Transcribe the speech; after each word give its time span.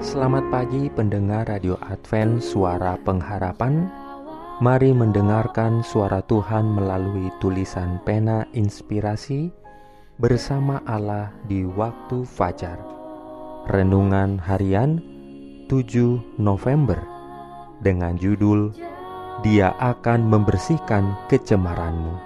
Selamat 0.00 0.44
pagi 0.48 0.88
pendengar 0.88 1.44
Radio 1.44 1.76
Advent 1.84 2.40
Suara 2.40 2.96
Pengharapan 3.04 4.08
Mari 4.60 4.92
mendengarkan 4.92 5.80
suara 5.80 6.20
Tuhan 6.20 6.76
melalui 6.76 7.32
tulisan 7.40 7.96
pena 8.04 8.44
inspirasi 8.52 9.48
Bersama 10.20 10.84
Allah 10.84 11.32
di 11.48 11.64
waktu 11.64 12.28
fajar 12.28 12.76
Renungan 13.72 14.36
harian 14.36 15.00
7 15.64 16.36
November 16.36 17.00
Dengan 17.80 18.20
judul 18.20 18.76
Dia 19.40 19.72
akan 19.80 20.28
membersihkan 20.28 21.16
kecemaranmu 21.32 22.20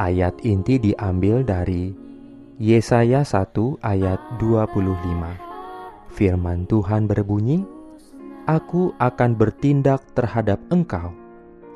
Ayat 0.00 0.40
inti 0.48 0.80
diambil 0.80 1.44
dari 1.44 1.92
Yesaya 2.56 3.28
1 3.28 3.52
ayat 3.84 4.40
25 4.40 6.16
Firman 6.16 6.64
Tuhan 6.64 7.04
berbunyi, 7.04 7.60
"Aku 8.48 8.96
akan 8.96 9.36
bertindak 9.36 10.00
terhadap 10.16 10.60
engkau. 10.68 11.21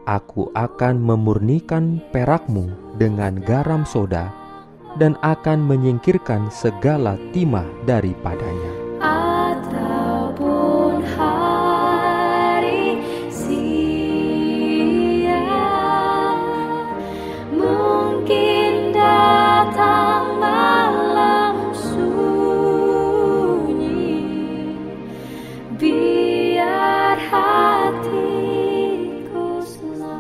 Aku 0.07 0.55
akan 0.55 1.03
memurnikan 1.03 1.99
perakmu 2.15 2.71
dengan 2.95 3.43
garam 3.43 3.83
soda 3.83 4.31
dan 5.03 5.19
akan 5.27 5.67
menyingkirkan 5.67 6.47
segala 6.55 7.19
timah 7.35 7.67
daripadanya." 7.91 8.86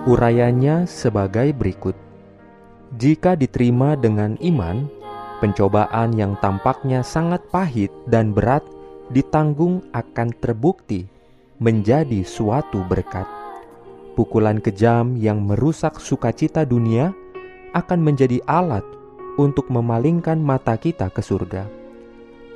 Urayanya 0.06 0.86
sebagai 0.86 1.50
berikut: 1.50 1.98
jika 2.94 3.34
diterima 3.34 3.98
dengan 3.98 4.38
iman, 4.38 4.86
pencobaan 5.42 6.14
yang 6.14 6.38
tampaknya 6.38 7.02
sangat 7.02 7.42
pahit 7.50 7.90
dan 8.06 8.30
berat 8.30 8.62
ditanggung 9.10 9.82
akan 9.90 10.30
terbukti 10.38 11.10
menjadi 11.58 12.22
suatu 12.22 12.86
berkat. 12.86 13.26
Pukulan 14.14 14.62
kejam 14.62 15.18
yang 15.18 15.42
merusak 15.42 15.98
sukacita 15.98 16.62
dunia 16.62 17.10
akan 17.74 17.98
menjadi 17.98 18.38
alat 18.46 18.86
untuk 19.42 19.66
memalingkan 19.74 20.38
mata 20.38 20.78
kita 20.78 21.10
ke 21.10 21.18
surga. 21.18 21.66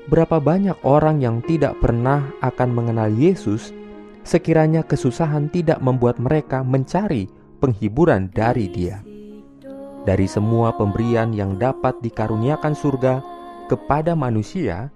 Berapa 0.07 0.39
banyak 0.39 0.87
orang 0.87 1.19
yang 1.19 1.43
tidak 1.43 1.75
pernah 1.83 2.31
akan 2.47 2.71
mengenal 2.71 3.11
Yesus 3.11 3.75
sekiranya 4.23 4.87
kesusahan 4.87 5.51
tidak 5.51 5.83
membuat 5.83 6.23
mereka 6.23 6.63
mencari 6.63 7.40
penghiburan 7.61 8.33
dari 8.33 8.67
Dia. 8.73 9.05
Dari 10.09 10.25
semua 10.25 10.73
pemberian 10.73 11.37
yang 11.37 11.61
dapat 11.61 12.01
dikaruniakan 12.01 12.73
surga 12.73 13.21
kepada 13.69 14.17
manusia, 14.17 14.89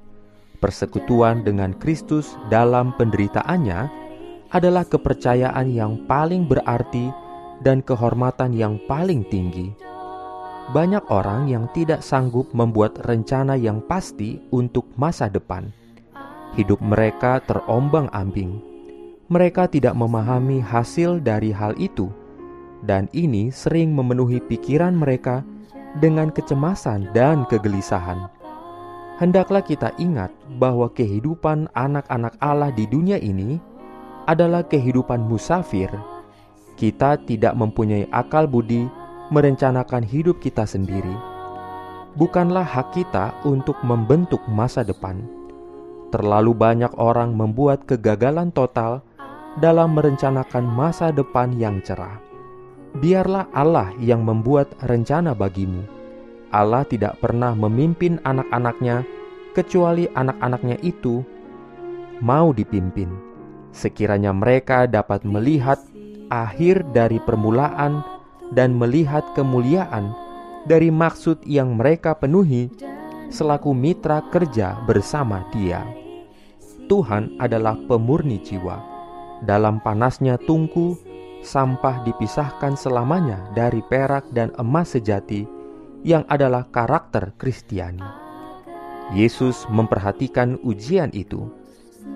persekutuan 0.65 1.45
dengan 1.45 1.77
Kristus 1.77 2.41
dalam 2.49 2.97
penderitaannya 2.97 4.03
adalah 4.49 4.89
kepercayaan 4.89 5.69
yang 5.69 6.09
paling 6.09 6.49
berarti 6.49 7.13
dan 7.61 7.85
kehormatan 7.85 8.57
yang 8.57 8.81
paling 8.89 9.29
tinggi. 9.29 9.69
Banyak 10.73 11.13
orang 11.13 11.53
yang 11.53 11.69
tidak 11.77 12.01
sanggup 12.01 12.49
membuat 12.57 12.97
rencana 13.05 13.61
yang 13.61 13.85
pasti 13.85 14.41
untuk 14.49 14.89
masa 14.97 15.29
depan. 15.29 15.69
Hidup 16.57 16.81
mereka 16.81 17.45
terombang-ambing. 17.45 18.65
Mereka 19.29 19.69
tidak 19.69 19.93
memahami 19.93 20.65
hasil 20.65 21.21
dari 21.21 21.53
hal 21.53 21.77
itu, 21.77 22.09
dan 22.84 23.09
ini 23.17 23.49
sering 23.49 23.93
memenuhi 23.97 24.41
pikiran 24.45 24.93
mereka 24.93 25.41
dengan 25.99 26.28
kecemasan 26.28 27.11
dan 27.17 27.49
kegelisahan. 27.49 28.28
Hendaklah 29.15 29.62
kita 29.62 29.95
ingat 29.97 30.34
bahwa 30.59 30.91
kehidupan 30.91 31.71
anak-anak 31.72 32.34
Allah 32.43 32.75
di 32.75 32.84
dunia 32.91 33.15
ini 33.17 33.62
adalah 34.27 34.67
kehidupan 34.67 35.22
musafir. 35.22 35.87
Kita 36.75 37.22
tidak 37.22 37.55
mempunyai 37.55 38.11
akal 38.11 38.50
budi 38.50 38.91
merencanakan 39.31 40.03
hidup 40.03 40.43
kita 40.43 40.66
sendiri. 40.66 41.15
Bukanlah 42.19 42.66
hak 42.66 42.95
kita 42.95 43.34
untuk 43.47 43.78
membentuk 43.87 44.43
masa 44.51 44.83
depan. 44.83 45.22
Terlalu 46.11 46.55
banyak 46.55 46.91
orang 46.99 47.34
membuat 47.34 47.87
kegagalan 47.87 48.51
total 48.51 49.03
dalam 49.62 49.95
merencanakan 49.95 50.66
masa 50.66 51.15
depan 51.15 51.55
yang 51.55 51.78
cerah. 51.83 52.34
Biarlah 52.94 53.50
Allah 53.50 53.91
yang 53.99 54.22
membuat 54.22 54.71
rencana 54.87 55.34
bagimu. 55.34 55.82
Allah 56.55 56.87
tidak 56.87 57.19
pernah 57.19 57.50
memimpin 57.59 58.22
anak-anaknya 58.22 59.03
kecuali 59.55 60.06
anak-anaknya 60.15 60.78
itu 60.87 61.27
mau 62.22 62.54
dipimpin 62.54 63.34
sekiranya 63.75 64.31
mereka 64.31 64.87
dapat 64.87 65.27
melihat 65.27 65.83
akhir 66.31 66.87
dari 66.94 67.19
permulaan 67.19 68.06
dan 68.54 68.71
melihat 68.78 69.27
kemuliaan 69.34 70.15
dari 70.65 70.88
maksud 70.94 71.43
yang 71.44 71.75
mereka 71.75 72.15
penuhi 72.15 72.71
selaku 73.34 73.75
mitra 73.75 74.22
kerja 74.31 74.78
bersama 74.87 75.43
Dia. 75.50 75.83
Tuhan 76.87 77.37
adalah 77.43 77.75
pemurni 77.91 78.38
jiwa. 78.38 78.78
Dalam 79.43 79.83
panasnya 79.83 80.38
tungku, 80.38 80.94
sampah 81.44 82.03
dipisahkan 82.09 82.75
selamanya 82.75 83.53
dari 83.53 83.84
perak 83.84 84.32
dan 84.32 84.50
emas 84.56 84.97
sejati 84.97 85.44
yang 86.03 86.25
adalah 86.27 86.66
karakter 86.72 87.37
Kristiani. 87.37 88.05
Yesus 89.12 89.69
memperhatikan 89.69 90.56
ujian 90.65 91.12
itu 91.12 91.49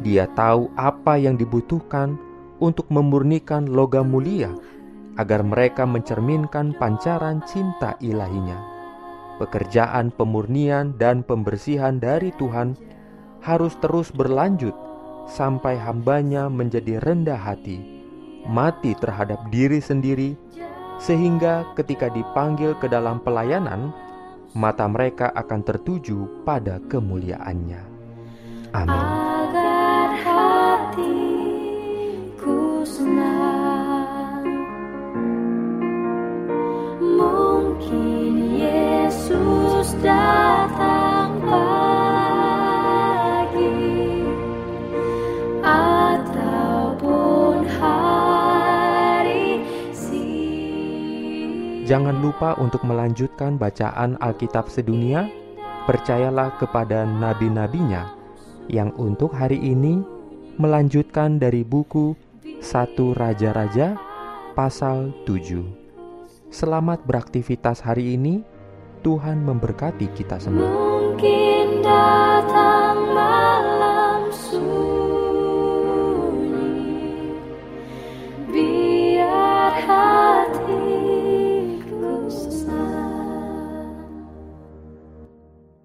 dia 0.01 0.25
tahu 0.33 0.73
apa 0.77 1.21
yang 1.21 1.37
dibutuhkan 1.37 2.17
untuk 2.59 2.89
memurnikan 2.89 3.69
logam 3.69 4.09
mulia 4.09 4.53
agar 5.19 5.43
mereka 5.43 5.83
mencerminkan 5.85 6.77
pancaran 6.79 7.43
cinta 7.45 7.99
ilahinya. 7.99 8.57
Pekerjaan 9.43 10.11
pemurnian 10.15 10.95
dan 10.99 11.23
pembersihan 11.23 11.99
dari 11.99 12.31
Tuhan 12.39 12.75
harus 13.43 13.75
terus 13.79 14.11
berlanjut 14.11 14.75
sampai 15.31 15.79
hambanya 15.79 16.51
menjadi 16.51 16.99
rendah 17.03 17.39
hati, 17.39 17.98
mati 18.47 18.95
terhadap 18.95 19.49
diri 19.51 19.83
sendiri, 19.83 20.39
sehingga 21.03 21.67
ketika 21.75 22.13
dipanggil 22.13 22.77
ke 22.79 22.87
dalam 22.87 23.19
pelayanan, 23.25 23.91
mata 24.55 24.87
mereka 24.87 25.33
akan 25.35 25.61
tertuju 25.65 26.45
pada 26.47 26.79
kemuliaannya. 26.87 27.83
Amin. 28.77 29.07
mungkin 37.19 38.59
Yesus 38.59 39.95
datang 40.03 40.98
Jangan 51.89 52.21
lupa 52.21 52.53
untuk 52.61 52.85
melanjutkan 52.85 53.57
bacaan 53.57 54.21
Alkitab 54.21 54.69
sedunia. 54.69 55.25
Percayalah 55.89 56.61
kepada 56.61 57.09
nabi-nabinya 57.09 58.13
yang 58.69 58.93
untuk 59.01 59.33
hari 59.33 59.57
ini 59.57 60.05
melanjutkan 60.61 61.41
dari 61.41 61.65
buku 61.65 62.13
Satu 62.61 63.17
Raja-Raja 63.17 63.97
pasal 64.53 65.17
7. 65.25 65.65
Selamat 66.53 67.01
beraktivitas 67.09 67.81
hari 67.81 68.21
ini. 68.21 68.45
Tuhan 69.01 69.41
memberkati 69.41 70.13
kita 70.13 70.37
semua. 70.37 70.69
mungkin 70.69 71.81
datang 71.81 72.99